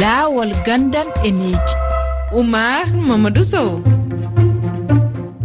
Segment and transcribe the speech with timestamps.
[0.00, 1.74] laawol gandal e needi
[2.32, 3.70] oumar mamadou sow.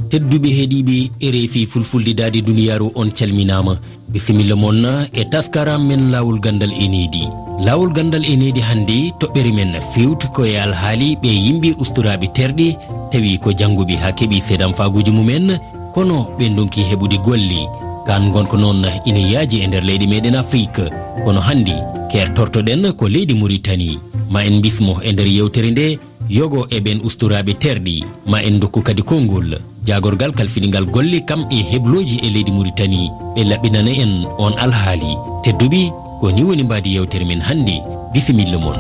[0.10, 3.74] Tedduɓe heeɗiɓe e refi fulfuldidade duniyaru on calminama
[4.08, 7.28] bisimilla moon e taskaram men lawol gandal e needi
[7.60, 12.68] lawol gandal e needi hannde toɓɓere men fewti koye alhaali ɓe yimɓe ustoraɓe terɗe
[13.12, 15.60] tawi ko jannguɓe ha keeɓi seedan faguji mumen
[15.94, 17.68] kono ɓe donki heɓude golle.
[18.08, 20.88] Kan gonko noon ina yaaji e nder leyɗe meɗen afrique
[21.26, 21.76] kono hannde
[22.12, 24.07] kertortoɗen ko leydi mauritanie.
[24.30, 26.00] ma en bismo e nder yewtere nde
[26.30, 31.64] yogo e ɓen usturaɓe terɗi ma en dokku kadi konngol jagorgal kalfiningal golle kam e
[31.72, 35.12] hebloji e leydi mauritanie ɓe laɓɓinana en on alhaali.
[35.44, 37.76] Tedduɓe ko ni woni mbadi yewtere men hannde
[38.14, 38.80] bisimilla mon.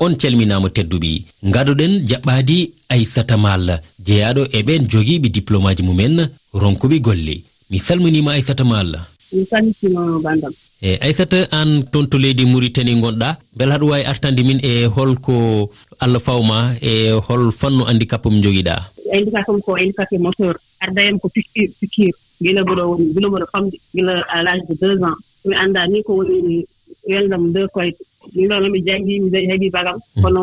[0.00, 7.42] On calminama tedduɓe gadoɗen jaɓɓadi aissata mal jeeyaɗo eɓen jogiiɓe diplôme aji mumen ronkuɓe golle.
[7.70, 13.36] Mi salminima aissata mal mi salmitima bandam e aissata an toon to leydi maritani gonɗa
[13.56, 18.76] beela haɗum wawi artande min e holko allah fawma e hol fannu handicap mo joguiɗa
[19.12, 20.56] handicap am ko handicapé e moteur.
[20.80, 24.74] Ardayam ko piqure piqure gila mboɗo woni gila mboɗo famɗi gila à l' l'âge de
[24.80, 25.16] deux ans.
[25.44, 26.64] Mi annda ni ko woni
[27.08, 27.96] weldam deux koyɗe.
[28.34, 29.98] Min ɗon nomi janngii mi heɓii bagam.
[30.14, 30.22] Hmm.
[30.22, 30.40] Kono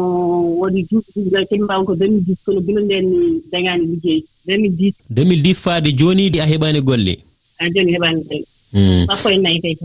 [0.62, 4.23] waɗi duuɓi ɗiɗi kadi mbawan ko 2010 kono bino nden mi dañani liggey.
[4.48, 7.14] 2010 2010 faade jooni a heɓani golle.
[7.60, 8.45] A jooni heɓani golle.
[8.73, 9.06] Hmm.
[9.09, 9.75] sappo e nayi dey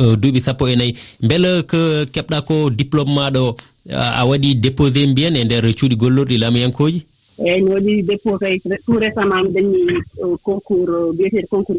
[0.00, 0.92] euh, duuɓi sappo e nayi.
[1.20, 1.78] Beele ko
[2.12, 3.56] keɓɗa ko diplôme maɗo
[3.90, 7.00] euh, a waɗi déposé mbiyen e nder cuuɗi gollorɗi laamuyankoji
[7.38, 9.76] eyyi mi waɗi déposé tout récemment mi dañi
[10.22, 11.78] euh, concours biyeteeɗo concours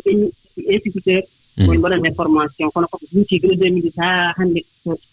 [0.73, 1.21] instituteur.
[1.57, 1.67] Hmm.
[1.67, 2.69] Woni mbaɗan e formation.
[2.73, 4.65] Kono koko juuti gila 2010 haa hannde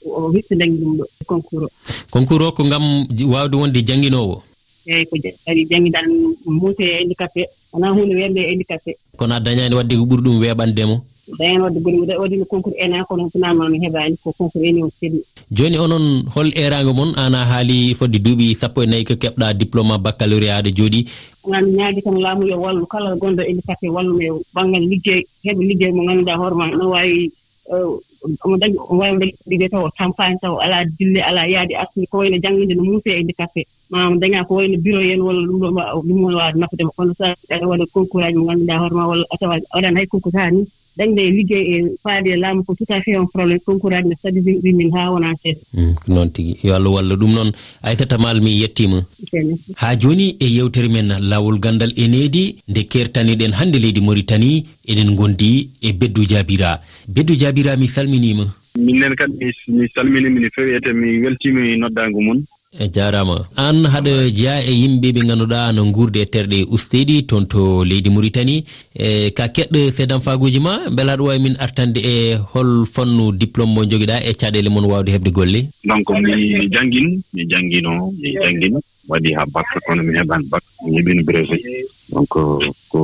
[0.07, 1.69] o hitta dañi ɗum ɗo concours o.
[2.11, 2.83] Concours o ko ngam
[3.31, 4.43] waawde wonde jannginoowo?
[4.87, 5.17] Eyyi ko
[5.47, 6.07] ari jannginal
[6.47, 7.45] muute handicapé.
[7.73, 8.97] Wonaa huunde weerde e handicapé.
[9.17, 10.97] Kono a dañaani waɗde ko ɓuri ɗum weeɓandemo
[11.39, 14.91] dayen wadde goni waɗino concours ena kono finalement mi e heɓani ko concours eni o
[15.01, 15.21] selli
[15.51, 19.47] joni onon hol erago moon an a haali fodde duuɓi sappo e nayyi ko keɓɗa
[19.61, 21.01] diplôme baccalauréat aɗa jooɗi.
[21.57, 23.91] An ñaagi tan laamu yo wallu kala gonɗo ene fati e,
[24.27, 27.31] e banggal liggey heɓa liggey mo ngannduɗaa hoore ma no waawi
[27.71, 27.87] eh,
[28.45, 32.07] omo dañi omo wawi dañi liggey taw o tampani taw ala dille ala yaade arsude
[32.11, 33.61] ko wayno jannginde no muusee e handicapé
[33.91, 37.27] mama dañaa ko wayno bureau yen walla ɗum ɗum ɗum won wawde nafdema kono sa
[37.55, 40.63] aɗa waɗa concours aji mo ngannduɗaa hoore ma walla atawa waɗani hay concours haa ni
[40.97, 44.15] dañde e liggey e faade e laamu ko tout à fait on probléme konkuraaji ne
[44.15, 46.57] stabilisiri min haa wonaa seesa ko hmm, noon tigi.
[46.63, 47.51] Yo allah walla ɗum noon.
[47.83, 49.03] Aissata mal mi yettiima.
[49.77, 55.15] Haa jooni e yewtere men laawol ganndal e needi nde keertaniɗen hannde leydi maritani eɗen
[55.17, 56.81] gondi e beddu jaabira.
[57.09, 58.45] Beddu jaabira mi salminiima.
[58.79, 63.49] Minen kadi mi salminimi no fewi ete mi weltiima e noddaango mon E jarama.
[63.57, 68.09] An haɗa jeeya e yimɓe ɓe ganduɗa no gurde e terɗe usteɗi toon to leydi
[68.11, 68.65] mauritanie
[68.97, 73.75] e ka keɗɗo seedan faguji ma beela aɗa wawi min artande e hol fannu diplôme
[73.75, 75.61] mo joguiɗa e caɗele moon wawde heɓde golle.
[75.85, 76.33] Donc mi
[76.73, 81.61] jangguin mi jangguino mi jangguino waɗi ha bac kono mi heɓani bac mi heɓino brevet.
[82.13, 83.01] donc euh, euh, ko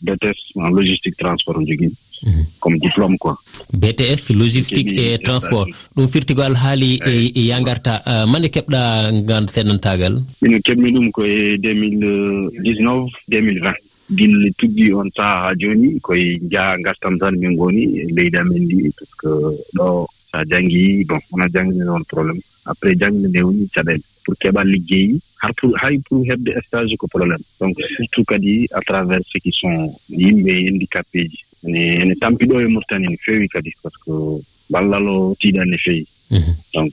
[0.00, 1.90] bts en logistique transport o jogii
[2.22, 2.44] mhm.
[2.60, 3.34] comme diplôme quoi.
[3.72, 5.66] Bts logistique et euh, transport.
[5.96, 8.02] ɗum firti ko alhaali e, e yangarta.
[8.30, 8.80] Mande keɓɗa
[9.28, 13.74] gan seɗantagal mino keɓmi ɗum koye 2019 2020
[14.16, 18.62] gille tuggi on saha ha joni koye njaha ngartam tan min goni e leydi amen
[18.64, 19.30] ndi par ce que
[19.76, 22.40] ɗo sa janggi bon wona janngine ɗon probléme
[22.70, 24.04] après janngine nde woni caɗeele.
[24.26, 28.80] pour keɓa liggeyi har pour hay pour heɓde stage ko probléme donc surtout kadi à
[28.80, 31.38] travers ce qui sont yimɓe handicapé ji.
[31.64, 34.14] Ene ene tampiɗo e murtani no feewi kadi par ce que
[34.70, 36.54] ballal o tiiɗan ne feewi Mhm.
[36.74, 36.92] donc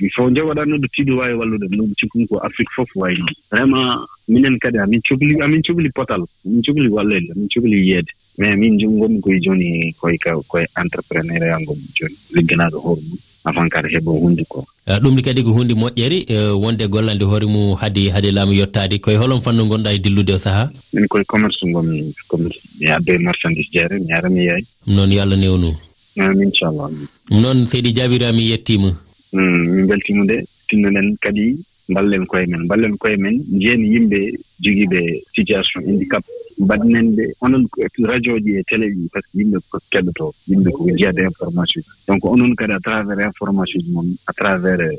[0.00, 3.28] il faut nde waɗatno ɗo tiiɗo waawi wallude ɗum cikkumi ko afrique fof wayi ɗum
[3.52, 6.22] vraiment minen kadi amin cohli amin cohli potal.
[6.46, 10.16] Amin cohli wallede amin cohli yiyeede mais min ngonmi koye jooni koye
[10.48, 15.22] koye entrepreneuriat ngonmi jooni ligganaaɗo hoore mum avant kadi heɓo hunde ko euh, ɗum ni
[15.22, 19.40] kadi ko hunde moƴƴere euh, wonde gollande hoore mum hade hade laamu yettaade koye holon
[19.40, 20.70] fannu ngonɗa e dillude o sahaa?
[20.94, 22.58] Min koye commerce ngomi commerce.
[22.80, 25.74] Mi addo marchandise jeere mi ara mi yeey noon yo allah newnu.
[26.18, 26.90] amin inchallah
[27.30, 28.90] noon seydi jaabira mi yettima
[29.32, 31.56] hmm, min beltima de tinnoɗen kadi
[31.88, 32.64] mballen koye men.
[32.64, 34.18] Mballen koye men njeeni yimɓe
[34.64, 35.00] jogiiɓe
[35.34, 36.24] situation handicap.
[36.58, 37.64] Mbaɗnen ɓe onon
[38.10, 41.82] radio ji e télé ji par ce que yimɓe ko keɗoto yimɓe ko jiyade information.
[42.08, 44.96] Donc onon kadi à travers information ji mon à travers euh,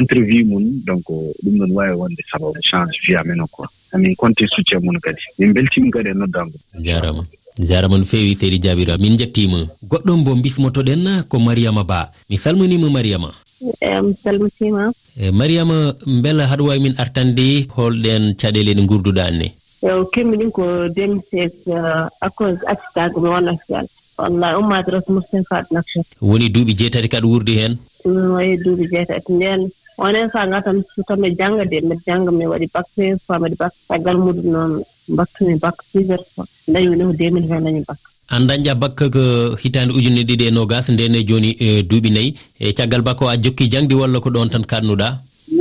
[0.00, 1.04] interview mun donc
[1.42, 3.66] ɗum ɗon waawi wonde sababu change fiya men o quoi.
[3.92, 5.22] Amin compté soutien mun kadi.
[5.38, 7.24] Min mbeltima kadi e noddaango jarama
[7.58, 12.10] jarama no fewi seydi jabira min jettima goɗɗon bo bismotoɗen ko mariama ba.
[12.28, 13.30] Mi salminima mariama.
[13.60, 19.48] Mi salmitima e eh, mariama beela haɗa wawi min artande holɗen caɗele ɗe gurduɗa anne
[19.82, 23.86] ew kemmi ɗin ko 2016 à cause accident ko mi wonata gal
[24.18, 27.74] wallahi ummade rasmoustin faɗ nakchat woni duuɓi jeetati kaɗa wurdi heen?
[28.04, 29.32] Mm, Wayi duuɓi jeetati.
[29.32, 29.60] Nden
[29.98, 33.56] onen faa gatam so tan jannga de mbiɗa jannga mi waɗi bac p faa mbiɗa
[33.62, 34.72] bac caggal muɗum noon
[35.08, 39.22] mbattumi bac plusieurs fois dañmi ɗo 2020 dañi bac an dañƴa bakka ko
[39.62, 42.34] hitande ujunne ɗiɗi e nogas nden e duuɓi nayyi.
[42.60, 45.08] E caggal bakka o a jokki jangdi walla ko ɗon tan kaɗnuɗa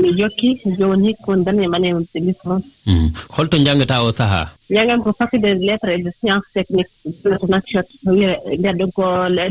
[0.02, 0.50] mi jokki
[0.80, 3.10] joni hikka woni darmi e ɓaneema licence mhm.
[3.36, 6.88] holto janngata o saaha jangam ko faculté lettre et de science technique
[7.24, 9.04] to nakchat wiyee ndeer ɗon ko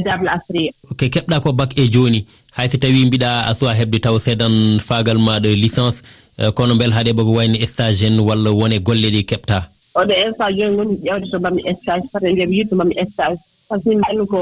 [0.04, 2.24] dable asria ok keɓɗa ko bac e joni
[2.56, 6.02] hay so tawi mbiɗa a suwa heɓde taw seedan faagal maɗa licence
[6.38, 9.79] e, kono beel haade boko wayno stage en walla wone golle ɗe keɓta.
[10.00, 13.38] oɗo instant joni woni ƴewde to mbami stage sato e mbiyaɓe yiɗ mbami stage.
[13.68, 14.38] Par ce que min nganndi ko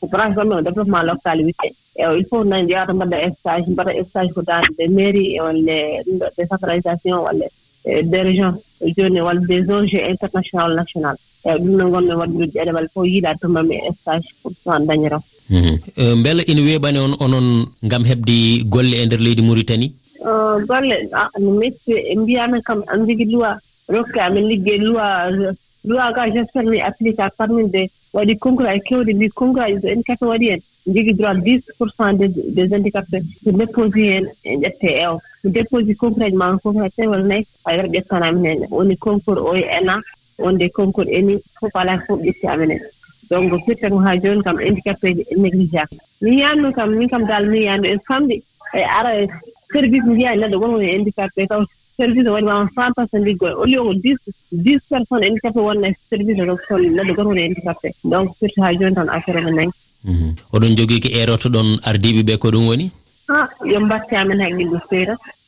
[0.00, 1.68] ko branche o développement local wiyete
[2.00, 5.76] e il faut nani ƴewata mbaɗa stage mbaɗa stage ko daande de mairie e walla
[6.04, 7.46] ɗum ɗo décentralisation walla
[7.86, 8.54] eh, des régions.
[8.96, 11.16] Joni walla des ong international national.
[11.44, 15.20] Eyi ɗum no ngonmi waddude walla fof yiiɗa to mbami stage pour soan dañiram
[15.50, 15.76] hmm.
[15.96, 19.92] eh, mbela ina weeɓani on onon ngam heɓde golle e ndeer leydi mauritanie?
[20.24, 21.68] Eh, golle ah, mi
[22.16, 23.52] mbiyamen kam an jogii loi
[23.88, 25.54] rokki amin liggey loi
[25.84, 29.88] loi ga j' mi applique a farminde waɗi concours aji keewɗi mbi concours aji so
[29.88, 30.02] en.
[30.20, 35.18] Waɗi heen jogii droit dix pour cent des handicapé so déposi heen e ƴette ew
[35.42, 38.96] so déposi concours aji maa concours aji tawi walla nayi ayra ƴettan amin heen woni
[38.96, 40.00] concours o e ena
[40.38, 42.82] wonde concours eni fof alaa fof ƴetti amin heen
[43.30, 45.98] donc firta ko haa jooni kam handicapé ji e négligeable.
[46.20, 48.42] Mi yiyaanno kam min kam dal mi yiyaanno en famɗi
[48.74, 49.28] e ara e
[49.72, 51.62] service mbiya neɗɗo won woni handicapé e taw
[51.96, 54.18] service waɗi waɗi cent fantasen liggoy au lieu ko dix
[54.52, 58.94] dix personnes handicapé wonna service o so neɗɗo goto woni handicapé donc surtout haa jooni
[58.94, 59.72] tan affaire omo nangi.
[60.04, 60.30] Mhm.
[60.52, 62.90] Oɗon jogii ko eroto ɗon ardiiɓe ɓee ko ɗum woni?
[63.28, 64.78] A yo mbatte amen haqqil ɗo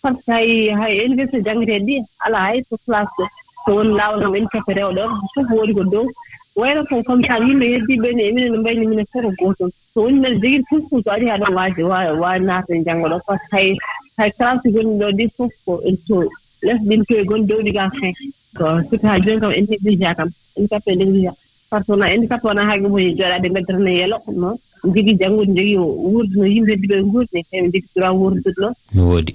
[0.03, 1.97] par ce que hay hay université janngeteeɗe ɗi
[2.27, 3.25] alaa hay to place ɗo
[3.67, 6.07] so woni laawol kam handicapé rew ɗon fof woodi ko dow.
[6.57, 10.01] Wayno ko comme ça yimɓe heddiiɓe ne eminen no mbayni minen fof ko gooton so
[10.05, 13.19] woni men jogii fof so arii haa ɗon waaji waawi naata e janngo ɗo.
[13.27, 13.77] Par ce que hay
[14.19, 16.17] hay classe gonɗi ɗo ndi fof ko en to
[16.67, 18.13] lesɗin toye goni dowɗi ga fin
[18.57, 21.31] to surtout haa joni kam en négligé kam handicapé en négligé
[21.71, 25.77] par ce que noon handicapé wona haage mum jooɗaade meddetana yelo noon jogii janngude jogii
[25.79, 28.69] wuurduno yimɓe heddi ɓe nguurni eɓe jogii droit wuurdude ɗo.
[28.95, 29.33] No woodi.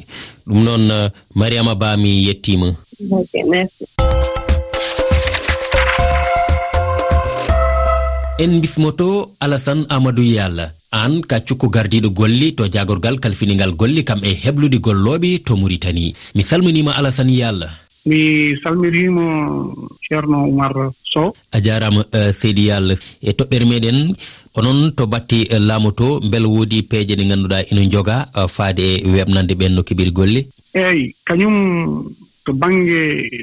[0.48, 2.68] Ɗum noon euh, mariama ba mi yettima
[3.12, 3.86] ok merci.
[8.40, 14.34] En bismoto alassane amadou yalla an kaccuko gardiɗo golli to jagorgal kalfiningal golli kam e
[14.44, 16.14] heblude golloɓe to muritani.
[16.36, 17.70] Mi salminima alassane yalla
[18.06, 19.26] mi salmirima
[20.10, 20.74] ceerno oumar
[21.14, 21.34] sow.
[21.52, 24.16] A jarama uh, eh, seydi yalla e toɓɓere meɗen
[24.58, 28.48] onon to batti eh, laamu to beele woodi peeje ɗe ngannduɗa ina joga uh, eh,
[28.50, 30.42] faade e weɓnande ɓen no keɓiri golle
[30.74, 31.56] eeyi kañum
[32.46, 33.00] to baŋnge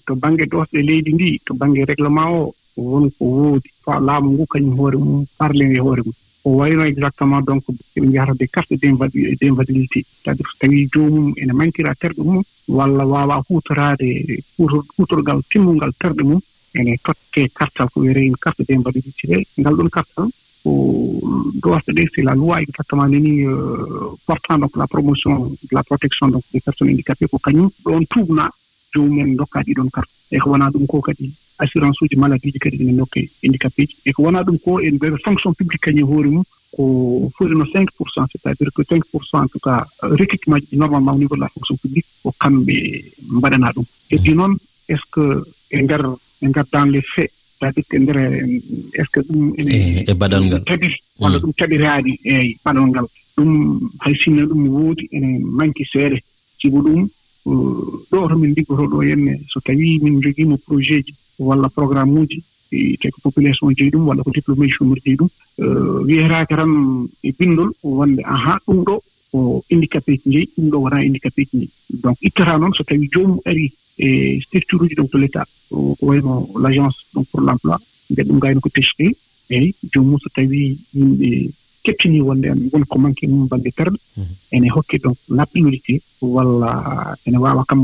[0.06, 3.68] to baŋnge ɗosɗe leydi ndi to baŋnge réglement o wonko woodi.
[3.84, 6.14] Fa laamu ngu kañum hoore mum parlini e hoore mum.
[6.48, 7.64] o wayno exactement donc
[7.96, 8.86] eɓe njahata de carte d'
[9.50, 14.08] invalidité c' à dire so tawii joomum ene mankira terɗe mum walla waawa huutoraade
[14.96, 16.40] huutorgal timmungal terɗe mum
[16.78, 20.28] ene totte kartal ko wiyereen carte d' invalidité ɗe ngal ɗon kartal
[20.62, 20.72] ko
[21.62, 25.34] droite ɗe c'est la loi exactement nani euh, portant donc la promotion
[25.68, 28.50] de la protection donc des personnes handicapées ko kañum ɗon tuubnaa
[28.94, 32.76] joomumen dokkaa ɗiɗon carte e ko wonaa ɗum ko kadi assurance uji maladie ji kadi
[32.82, 33.96] ene nokke handicapé ji.
[34.04, 36.44] E ko wonaa ɗum ko en mbiyaɓe fonction publique kañum e hoore mum
[36.74, 39.58] ko fulino cinq pour cent c' est à dire que cinq pour cent en tout
[39.58, 43.84] cas euh, recrutement ji normalement au niveau de la fonction publique ko kamɓe mbaɗanaa ɗum.
[44.10, 44.56] Heddi noon
[44.88, 46.02] est ce que e ndeer
[46.42, 47.30] e ndeer dans les faits
[47.60, 48.18] c' à dire que ndeer
[48.94, 50.62] est ce que ɗum eh, e baɗal ngal.
[50.64, 51.22] taɓi mm.
[51.22, 53.06] walla ɗum taɓiraani eeyi baɗal ngal.
[53.36, 56.18] Ɗum hay sinno ɗum woodi ene manque seeɗe
[56.60, 57.08] sibo ɗum
[57.46, 61.14] euh, ɗo to min liggotoo ɗoo henne so tawii min jogiima projet ji.
[61.38, 65.28] walla programme uji te ko population jeyi ɗum walla ko diplôme ji jeyi ɗum
[65.58, 66.72] eh, wiyetaake tan
[67.22, 68.94] e binndol wonde ahan ɗum ɗo
[69.30, 71.70] ko indicapé ji njeyi ɗum ɗo wonaa indicapé ji njeyi.
[72.02, 75.96] Donc ittata noon so tawii joomum arii e structure uji donc de l' état ko
[76.00, 77.78] wayno l' agence donc pour l' emploi
[78.10, 79.06] mbiya ɗum ngayno ko pecte
[79.50, 81.50] eyi joomum so tawii yimɓe
[81.88, 84.34] kebtini wonde en wonko manque e mum bannde terɗe mhm.
[84.52, 86.70] ene hokki ɗon laɓɓinude te walla
[87.26, 87.80] ene waawa kam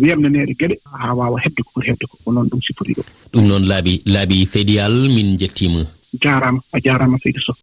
[0.00, 3.02] weemnaneede geɗe haa waawa heɓde ko foti heɓde ko ko noon ɗum sifori ɗo.
[3.32, 5.86] Ɗum noon laaɓi laaɓi seydiyal min jettima
[6.22, 7.56] jaarama a jaarama seydi sow.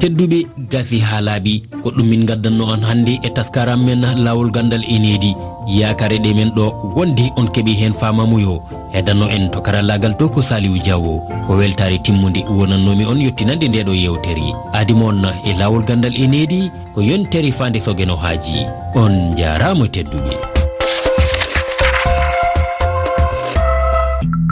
[0.00, 1.62] tedduɓe gasi ha laaɓi.
[1.82, 5.34] Ko ɗum min gaddanno on hannde e taskaram men lawol gandal enedi
[5.66, 8.62] yakare ɗe men ɗo wonde on keeɓi hen famamuyo
[8.92, 13.92] hedanno en to karallagal to ko saliwu diawo ko weltare timmude wonannomi on yettinande ndeɗo
[13.94, 18.66] yewtere adimon e lawol gandal enedi ko yontere fande sogeno haaji.
[18.94, 20.34] On jarama tedduɓe.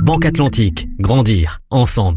[0.04, 2.12] Banque Atlantique, grandir ensemble.